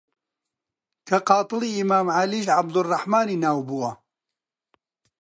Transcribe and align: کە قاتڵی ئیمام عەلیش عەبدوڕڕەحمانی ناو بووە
کە 1.07 1.17
قاتڵی 1.27 1.69
ئیمام 1.77 2.07
عەلیش 2.17 2.45
عەبدوڕڕەحمانی 2.55 3.37
ناو 3.43 3.59
بووە 3.67 3.91